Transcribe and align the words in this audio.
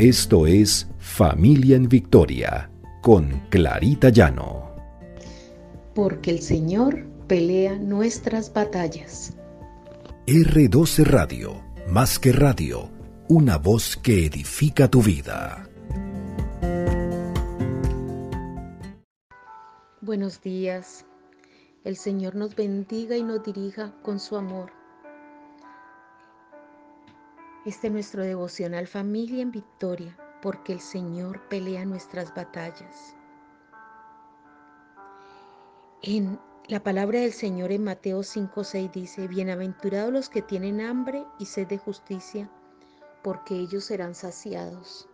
Esto 0.00 0.46
es 0.46 0.88
Familia 0.98 1.76
en 1.76 1.86
Victoria 1.86 2.70
con 3.02 3.28
Clarita 3.50 4.08
Llano. 4.08 4.74
Porque 5.94 6.30
el 6.30 6.40
Señor 6.40 7.04
pelea 7.26 7.76
nuestras 7.76 8.50
batallas. 8.50 9.36
R12 10.26 11.04
Radio, 11.04 11.62
más 11.86 12.18
que 12.18 12.32
radio, 12.32 12.88
una 13.28 13.58
voz 13.58 13.98
que 13.98 14.24
edifica 14.24 14.88
tu 14.88 15.02
vida. 15.02 15.68
Buenos 20.00 20.40
días. 20.40 21.04
El 21.84 21.98
Señor 21.98 22.36
nos 22.36 22.56
bendiga 22.56 23.18
y 23.18 23.22
nos 23.22 23.44
dirija 23.44 23.92
con 24.02 24.18
su 24.18 24.38
amor. 24.38 24.79
Este 27.66 27.88
es 27.88 27.92
nuestro 27.92 28.22
devocional 28.22 28.86
Familia 28.86 29.42
en 29.42 29.50
Victoria, 29.50 30.16
porque 30.40 30.72
el 30.72 30.80
Señor 30.80 31.46
pelea 31.50 31.84
nuestras 31.84 32.34
batallas. 32.34 33.14
En 36.00 36.40
la 36.68 36.82
palabra 36.82 37.20
del 37.20 37.34
Señor 37.34 37.70
en 37.70 37.84
Mateo 37.84 38.20
5:6 38.22 38.90
dice, 38.92 39.28
Bienaventurados 39.28 40.10
los 40.10 40.30
que 40.30 40.40
tienen 40.40 40.80
hambre 40.80 41.26
y 41.38 41.44
sed 41.44 41.66
de 41.66 41.76
justicia, 41.76 42.50
porque 43.22 43.56
ellos 43.56 43.84
serán 43.84 44.14
saciados. 44.14 45.06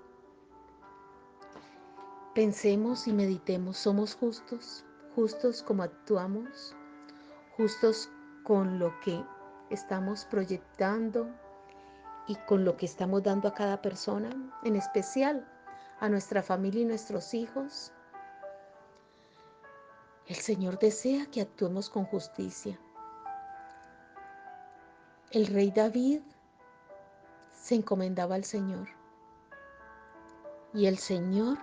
Pensemos 2.32 3.08
y 3.08 3.12
meditemos, 3.12 3.76
¿somos 3.76 4.14
justos? 4.14 4.84
¿Justos 5.16 5.64
como 5.64 5.82
actuamos? 5.82 6.76
¿Justos 7.56 8.08
con 8.44 8.78
lo 8.78 8.92
que 9.00 9.20
estamos 9.70 10.26
proyectando 10.26 11.28
y 12.26 12.34
con 12.34 12.64
lo 12.64 12.76
que 12.76 12.86
estamos 12.86 13.22
dando 13.22 13.48
a 13.48 13.54
cada 13.54 13.80
persona, 13.80 14.30
en 14.64 14.76
especial 14.76 15.46
a 16.00 16.08
nuestra 16.08 16.42
familia 16.42 16.82
y 16.82 16.86
nuestros 16.86 17.34
hijos. 17.34 17.92
El 20.26 20.36
Señor 20.36 20.78
desea 20.78 21.26
que 21.26 21.40
actuemos 21.40 21.88
con 21.88 22.04
justicia. 22.04 22.78
El 25.30 25.46
rey 25.46 25.70
David 25.70 26.20
se 27.52 27.76
encomendaba 27.76 28.34
al 28.34 28.44
Señor 28.44 28.88
y 30.72 30.86
el 30.86 30.98
Señor 30.98 31.58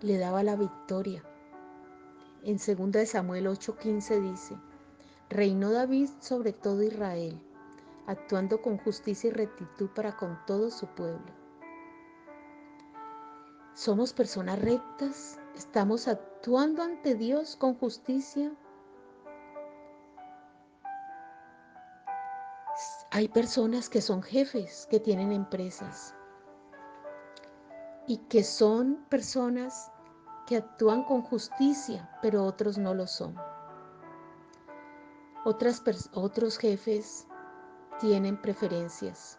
le 0.00 0.18
daba 0.18 0.42
la 0.42 0.56
victoria. 0.56 1.22
En 2.42 2.58
2 2.58 3.08
Samuel 3.08 3.46
8:15 3.46 4.20
dice, 4.20 4.56
reinó 5.28 5.72
David 5.72 6.10
sobre 6.20 6.52
todo 6.52 6.82
Israel 6.82 7.40
actuando 8.06 8.62
con 8.62 8.78
justicia 8.78 9.28
y 9.28 9.32
rectitud 9.32 9.88
para 9.90 10.16
con 10.16 10.38
todo 10.46 10.70
su 10.70 10.86
pueblo. 10.86 11.32
Somos 13.74 14.12
personas 14.12 14.60
rectas, 14.60 15.38
estamos 15.54 16.08
actuando 16.08 16.82
ante 16.82 17.14
Dios 17.14 17.56
con 17.56 17.74
justicia. 17.74 18.52
Hay 23.10 23.28
personas 23.28 23.88
que 23.88 24.00
son 24.00 24.22
jefes, 24.22 24.86
que 24.90 25.00
tienen 25.00 25.32
empresas 25.32 26.14
y 28.06 28.18
que 28.28 28.44
son 28.44 29.04
personas 29.08 29.90
que 30.46 30.56
actúan 30.56 31.04
con 31.04 31.22
justicia, 31.22 32.08
pero 32.22 32.44
otros 32.44 32.78
no 32.78 32.94
lo 32.94 33.06
son. 33.06 33.34
Otras, 35.44 35.82
otros 36.12 36.58
jefes 36.58 37.26
tienen 37.98 38.36
preferencias. 38.36 39.38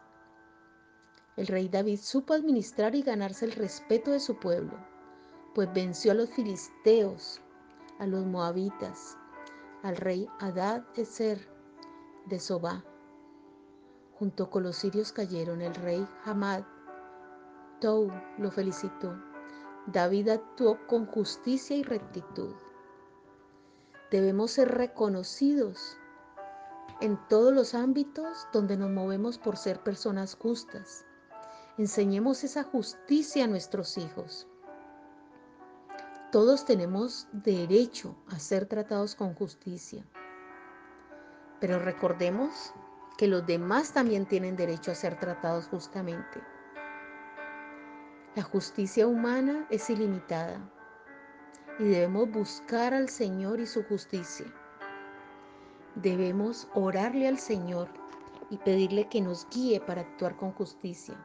El 1.36 1.48
rey 1.48 1.70
David 1.70 2.00
supo 2.00 2.34
administrar 2.34 2.96
y 2.96 3.04
ganarse 3.04 3.46
el 3.46 3.52
respeto 3.52 4.12
de 4.12 4.20
su 4.20 4.38
pueblo, 4.38 4.74
pues 5.54 5.72
venció 5.74 6.12
a 6.12 6.16
los 6.16 6.30
filisteos, 6.32 7.42
a 8.00 8.08
los 8.08 8.26
moabitas, 8.26 9.18
al 9.84 9.98
rey 9.98 10.28
Adad 10.40 10.84
Ezer 10.96 11.48
de 12.26 12.40
Sobá. 12.40 12.84
Junto 14.18 14.50
con 14.50 14.64
los 14.64 14.78
sirios 14.78 15.12
cayeron 15.12 15.62
el 15.62 15.76
rey 15.76 16.08
Hamad. 16.26 16.64
Tou 17.80 18.12
lo 18.40 18.50
felicitó. 18.50 19.16
David 19.86 20.30
actuó 20.30 20.80
con 20.88 21.06
justicia 21.06 21.78
y 21.78 21.84
rectitud. 21.84 22.56
Debemos 24.10 24.52
ser 24.52 24.70
reconocidos 24.70 25.98
en 27.00 27.18
todos 27.28 27.54
los 27.54 27.76
ámbitos 27.76 28.48
donde 28.52 28.78
nos 28.78 28.90
movemos 28.90 29.38
por 29.38 29.58
ser 29.58 29.82
personas 29.82 30.36
justas. 30.36 31.06
Enseñemos 31.78 32.44
esa 32.44 32.64
justicia 32.64 33.44
a 33.44 33.48
nuestros 33.48 33.98
hijos. 33.98 34.48
Todos 36.32 36.66
tenemos 36.66 37.28
derecho 37.32 38.16
a 38.30 38.40
ser 38.40 38.66
tratados 38.66 39.16
con 39.16 39.34
justicia. 39.36 40.06
Pero 41.60 41.80
recordemos 41.80 42.74
que 43.18 43.28
los 43.28 43.46
demás 43.46 43.94
también 43.94 44.26
tienen 44.26 44.56
derecho 44.56 44.92
a 44.92 44.96
ser 44.96 45.20
tratados 45.20 45.68
justamente. 45.68 46.42
La 48.36 48.44
justicia 48.44 49.08
humana 49.08 49.68
es 49.70 49.90
ilimitada 49.90 50.60
y 51.80 51.86
debemos 51.86 52.30
buscar 52.32 52.94
al 52.94 53.10
Señor 53.10 53.60
y 53.60 53.66
su 53.66 53.84
justicia 53.84 54.46
debemos 56.02 56.68
orarle 56.76 57.28
al 57.28 57.40
Señor 57.40 57.90
y 58.50 58.58
pedirle 58.58 59.08
que 59.08 59.22
nos 59.22 59.48
guíe 59.50 59.80
para 59.80 60.02
actuar 60.02 60.36
con 60.36 60.52
justicia, 60.52 61.16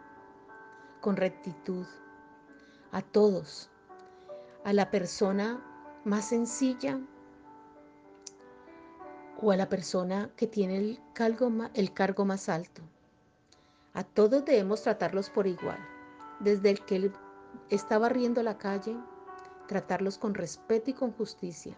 con 1.00 1.16
rectitud, 1.16 1.86
a 2.90 3.02
todos, 3.02 3.70
a 4.64 4.72
la 4.72 4.90
persona 4.90 5.62
más 6.04 6.28
sencilla 6.28 7.00
o 9.40 9.50
a 9.50 9.56
la 9.56 9.68
persona 9.68 10.30
que 10.36 10.46
tiene 10.46 10.78
el 10.78 11.00
cargo, 11.92 12.24
más 12.24 12.48
alto. 12.48 12.82
A 13.94 14.04
todos 14.04 14.44
debemos 14.44 14.82
tratarlos 14.82 15.28
por 15.28 15.46
igual, 15.46 15.78
desde 16.40 16.70
el 16.70 16.84
que 16.84 17.12
está 17.68 17.98
barriendo 17.98 18.42
la 18.42 18.56
calle, 18.56 18.96
tratarlos 19.68 20.16
con 20.18 20.34
respeto 20.34 20.90
y 20.90 20.94
con 20.94 21.12
justicia 21.12 21.76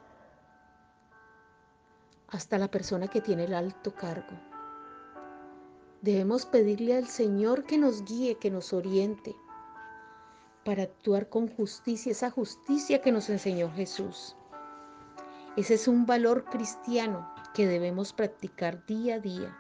hasta 2.34 2.59
la 2.59 2.69
persona 2.69 3.06
que 3.06 3.21
tiene 3.21 3.45
el 3.45 3.55
alto 3.55 3.95
cargo. 3.95 4.37
Debemos 6.03 6.47
pedirle 6.47 6.97
al 6.97 7.06
Señor 7.06 7.62
que 7.62 7.78
nos 7.78 8.05
guíe, 8.05 8.39
que 8.39 8.50
nos 8.50 8.72
oriente 8.72 9.37
para 10.65 10.83
actuar 10.83 11.28
con 11.28 11.47
justicia, 11.47 12.11
esa 12.11 12.31
justicia 12.31 13.00
que 13.00 13.12
nos 13.12 13.31
enseñó 13.31 13.71
Jesús. 13.71 14.34
Ese 15.56 15.75
es 15.75 15.87
un 15.87 16.06
valor 16.06 16.44
cristiano 16.47 17.33
que 17.55 17.69
debemos 17.69 18.12
practicar 18.12 18.84
día 18.84 19.15
a 19.15 19.21
día. 19.21 19.56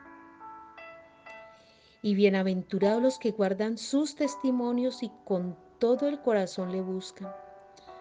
Y 2.02 2.16
bienaventurados 2.16 3.00
los 3.00 3.18
que 3.20 3.30
guardan 3.30 3.78
sus 3.78 4.16
testimonios 4.16 5.04
y 5.04 5.12
con 5.24 5.56
todo 5.78 6.08
el 6.08 6.20
corazón 6.20 6.72
le 6.72 6.82
buscan. 6.82 7.32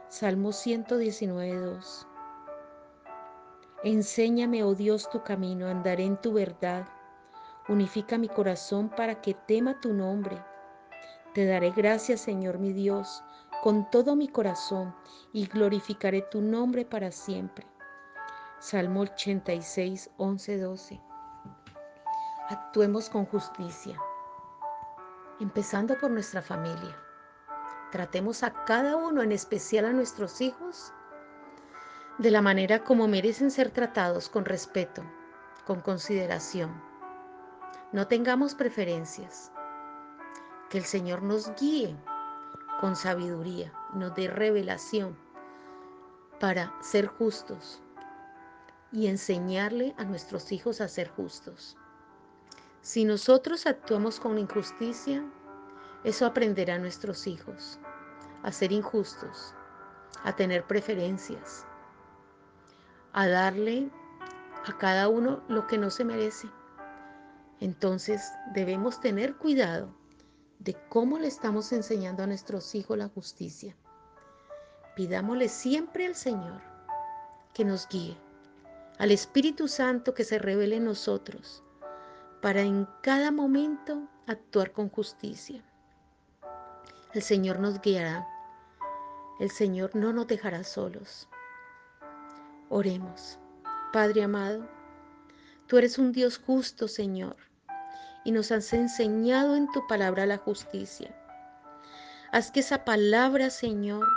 Salmo 0.09 0.51
119, 0.51 1.59
2. 1.59 2.07
Enséñame, 3.83 4.63
oh 4.63 4.75
Dios, 4.75 5.09
tu 5.09 5.23
camino, 5.23 5.67
andaré 5.67 6.05
en 6.05 6.16
tu 6.16 6.31
verdad. 6.31 6.88
Unifica 7.67 8.17
mi 8.17 8.29
corazón 8.29 8.88
para 8.88 9.19
que 9.21 9.33
tema 9.33 9.81
tu 9.81 9.94
nombre. 9.94 10.41
Te 11.33 11.45
daré 11.45 11.71
gracias, 11.71 12.21
Señor 12.21 12.59
mi 12.59 12.71
Dios, 12.71 13.23
con 13.61 13.89
todo 13.89 14.16
mi 14.16 14.29
corazón 14.29 14.95
y 15.33 15.47
glorificaré 15.47 16.21
tu 16.21 16.41
nombre 16.41 16.85
para 16.85 17.11
siempre. 17.11 17.67
Salmo 18.59 19.01
86, 19.01 20.11
11, 20.15 20.57
12. 20.59 21.01
Actuemos 22.47 23.09
con 23.09 23.25
justicia, 23.25 24.00
empezando 25.41 25.97
por 26.00 26.09
nuestra 26.09 26.41
familia. 26.41 26.97
Tratemos 27.91 28.44
a 28.44 28.63
cada 28.63 28.95
uno, 28.95 29.21
en 29.21 29.33
especial 29.33 29.85
a 29.85 29.91
nuestros 29.91 30.39
hijos, 30.39 30.94
de 32.18 32.31
la 32.31 32.42
manera 32.42 32.83
como 32.83 33.07
merecen 33.07 33.50
ser 33.50 33.71
tratados 33.71 34.30
con 34.30 34.45
respeto, 34.45 35.04
con 35.65 35.81
consideración. 35.81 36.81
No 37.92 38.07
tengamos 38.07 38.56
preferencias. 38.56 39.51
Que 40.69 40.77
el 40.77 40.86
Señor 40.86 41.21
nos 41.21 41.54
guíe 41.56 41.95
con 42.80 42.95
sabiduría, 42.95 43.71
nos 43.94 44.15
dé 44.15 44.27
revelación 44.27 45.18
para 46.39 46.74
ser 46.81 47.07
justos 47.07 47.81
y 48.92 49.07
enseñarle 49.07 49.94
a 49.98 50.04
nuestros 50.04 50.51
hijos 50.51 50.81
a 50.81 50.88
ser 50.88 51.09
justos. 51.09 51.77
Si 52.81 53.06
nosotros 53.06 53.66
actuamos 53.66 54.19
con 54.19 54.38
injusticia, 54.38 55.24
eso 56.04 56.25
aprenderá 56.25 56.75
a 56.75 56.80
nuestros 56.80 57.27
hijos 57.27 57.80
a 58.44 58.51
ser 58.51 58.74
injustos, 58.74 59.56
a 60.24 60.36
tener 60.36 60.66
preferencias, 60.66 61.66
a 63.13 63.27
darle 63.27 63.89
a 64.65 64.77
cada 64.77 65.07
uno 65.07 65.44
lo 65.48 65.68
que 65.68 65.77
no 65.77 65.89
se 65.89 66.04
merece. 66.04 66.50
Entonces 67.60 68.33
debemos 68.54 69.00
tener 69.00 69.36
cuidado 69.36 69.94
de 70.60 70.75
cómo 70.89 71.19
le 71.19 71.27
estamos 71.27 71.71
enseñando 71.71 72.24
a 72.24 72.27
nuestros 72.27 72.74
hijos 72.75 72.98
la 72.98 73.10
justicia. 73.10 73.75
Pidámosle 74.95 75.50
siempre 75.50 76.06
al 76.06 76.15
Señor 76.15 76.62
que 77.54 77.65
nos 77.65 77.88
guíe, 77.88 78.18
al 78.98 79.12
Espíritu 79.12 79.68
Santo 79.68 80.13
que 80.13 80.24
se 80.24 80.39
revele 80.39 80.77
en 80.77 80.86
nosotros, 80.86 81.63
para 82.42 82.62
en 82.62 82.88
cada 83.01 83.31
momento 83.31 84.07
actuar 84.27 84.71
con 84.71 84.89
justicia. 84.89 85.63
El 87.13 87.21
Señor 87.21 87.59
nos 87.59 87.80
guiará, 87.81 88.27
el 89.39 89.51
Señor 89.51 89.95
no 89.95 90.13
nos 90.13 90.27
dejará 90.27 90.63
solos. 90.63 91.27
Oremos. 92.75 93.37
Padre 93.91 94.23
amado, 94.23 94.67
tú 95.67 95.77
eres 95.77 95.99
un 95.99 96.11
Dios 96.11 96.39
justo, 96.39 96.87
Señor, 96.87 97.35
y 98.25 98.31
nos 98.31 98.51
has 98.51 98.73
enseñado 98.73 99.55
en 99.55 99.71
tu 99.71 99.85
palabra 99.85 100.25
la 100.25 100.39
justicia. 100.39 101.15
Haz 102.31 102.49
que 102.49 102.61
esa 102.61 102.83
palabra, 102.83 103.51
Señor, 103.51 104.07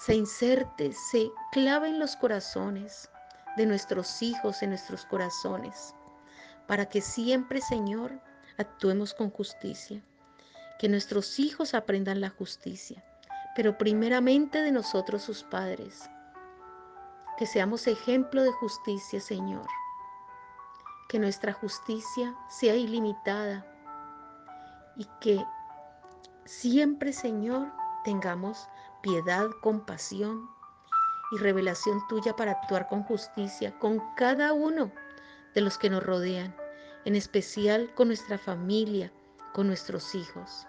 se 0.00 0.16
inserte, 0.16 0.90
se 0.90 1.30
clave 1.52 1.90
en 1.90 2.00
los 2.00 2.16
corazones 2.16 3.08
de 3.56 3.64
nuestros 3.64 4.22
hijos, 4.22 4.60
en 4.64 4.70
nuestros 4.70 5.06
corazones, 5.06 5.94
para 6.66 6.86
que 6.86 7.00
siempre, 7.00 7.60
Señor, 7.60 8.10
actuemos 8.58 9.14
con 9.14 9.30
justicia. 9.30 10.02
Que 10.80 10.88
nuestros 10.88 11.38
hijos 11.38 11.74
aprendan 11.74 12.20
la 12.20 12.30
justicia, 12.30 13.04
pero 13.54 13.78
primeramente 13.78 14.60
de 14.62 14.72
nosotros 14.72 15.22
sus 15.22 15.44
padres 15.44 16.10
que 17.36 17.46
seamos 17.46 17.86
ejemplo 17.86 18.42
de 18.42 18.52
justicia, 18.52 19.20
Señor. 19.20 19.66
Que 21.08 21.18
nuestra 21.18 21.52
justicia 21.52 22.34
sea 22.48 22.74
ilimitada 22.74 23.66
y 24.96 25.06
que 25.20 25.44
siempre, 26.44 27.12
Señor, 27.12 27.72
tengamos 28.04 28.68
piedad, 29.02 29.48
compasión 29.62 30.48
y 31.32 31.38
revelación 31.38 32.06
tuya 32.08 32.36
para 32.36 32.52
actuar 32.52 32.88
con 32.88 33.02
justicia 33.04 33.78
con 33.78 34.00
cada 34.16 34.52
uno 34.52 34.92
de 35.54 35.60
los 35.62 35.78
que 35.78 35.90
nos 35.90 36.02
rodean, 36.02 36.54
en 37.04 37.16
especial 37.16 37.92
con 37.94 38.08
nuestra 38.08 38.38
familia, 38.38 39.12
con 39.52 39.66
nuestros 39.66 40.14
hijos. 40.14 40.66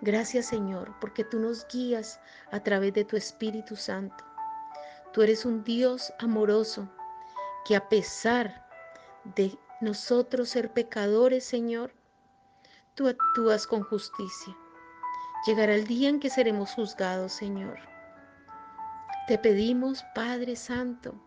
Gracias 0.00 0.46
Señor, 0.46 0.94
porque 1.00 1.24
tú 1.24 1.38
nos 1.38 1.66
guías 1.68 2.20
a 2.52 2.60
través 2.60 2.92
de 2.94 3.04
tu 3.04 3.16
Espíritu 3.16 3.76
Santo 3.76 4.27
Tú 5.18 5.22
eres 5.22 5.44
un 5.44 5.64
Dios 5.64 6.12
amoroso 6.20 6.88
que 7.64 7.74
a 7.74 7.88
pesar 7.88 8.64
de 9.34 9.58
nosotros 9.80 10.48
ser 10.48 10.72
pecadores, 10.72 11.42
Señor, 11.42 11.92
tú 12.94 13.08
actúas 13.08 13.66
con 13.66 13.82
justicia. 13.82 14.56
Llegará 15.44 15.74
el 15.74 15.88
día 15.88 16.08
en 16.08 16.20
que 16.20 16.30
seremos 16.30 16.72
juzgados, 16.74 17.32
Señor. 17.32 17.80
Te 19.26 19.38
pedimos, 19.38 20.04
Padre 20.14 20.54
Santo, 20.54 21.20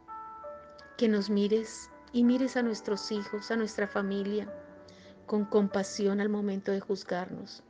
que 0.98 1.10
nos 1.10 1.30
mires 1.30 1.90
y 2.14 2.24
mires 2.24 2.56
a 2.56 2.64
nuestros 2.64 3.12
hijos, 3.12 3.52
a 3.52 3.58
nuestra 3.58 3.90
familia, 3.90 4.50
con 5.26 5.44
compasión 5.44 6.22
al 6.22 6.30
momento 6.30 6.72
de 6.72 6.80
juzgarnos. 6.80 7.62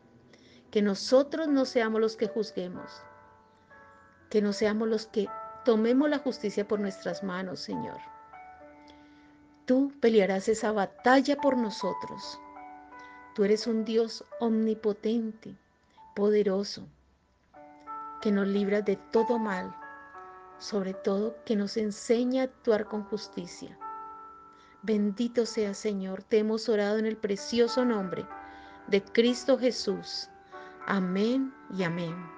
Que 0.70 0.84
nosotros 0.84 1.48
no 1.48 1.66
seamos 1.66 2.00
los 2.00 2.16
que 2.16 2.28
juzguemos, 2.28 3.02
que 4.30 4.44
no 4.44 4.54
seamos 4.54 4.88
los 4.88 5.08
que 5.08 5.28
Tomemos 5.66 6.10
la 6.10 6.20
justicia 6.20 6.68
por 6.68 6.80
nuestras 6.80 7.24
manos, 7.24 7.60
Señor. 7.60 8.00
Tú 9.66 9.94
pelearás 10.00 10.48
esa 10.48 10.72
batalla 10.72 11.36
por 11.38 11.56
nosotros. 11.56 12.40
Tú 13.36 13.44
eres 13.44 13.68
un 13.68 13.86
Dios 13.86 14.26
omnipotente, 14.40 15.56
poderoso, 16.16 16.88
que 18.22 18.32
nos 18.32 18.48
libra 18.48 18.82
de 18.82 18.96
todo 18.96 19.38
mal, 19.38 19.76
sobre 20.58 20.94
todo 20.94 21.36
que 21.46 21.56
nos 21.56 21.78
enseña 21.78 22.42
a 22.42 22.46
actuar 22.46 22.86
con 22.86 23.04
justicia. 23.04 23.78
Bendito 24.84 25.46
sea 25.46 25.74
Señor, 25.74 26.24
te 26.24 26.40
hemos 26.40 26.68
orado 26.70 26.98
en 26.98 27.06
el 27.06 27.18
precioso 27.18 27.86
nombre 27.86 28.26
de 28.88 29.04
Cristo 29.04 29.58
Jesús. 29.58 30.30
Amén 30.88 31.54
y 31.78 31.84
amén. 31.84 32.31